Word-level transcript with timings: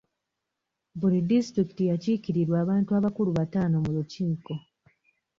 Buli 0.99 1.19
disitulikiti 1.29 1.83
yakiikirirwa 1.91 2.55
abantu 2.63 2.89
abakulu 2.97 3.29
bataano 3.37 3.75
mu 3.85 3.91
lukiiko. 3.97 4.53